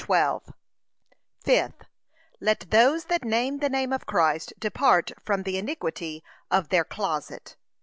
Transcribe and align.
But, 0.07 0.39
Fifth, 1.43 1.85
Let 2.39 2.71
those 2.71 3.03
that 3.05 3.23
name 3.23 3.59
the 3.59 3.69
name 3.69 3.93
of 3.93 4.07
Christ 4.07 4.51
depart 4.57 5.11
from 5.23 5.43
the 5.43 5.59
iniquity 5.59 6.23
of 6.49 6.69
THEIR 6.69 6.85
CLOSET. 6.85 7.55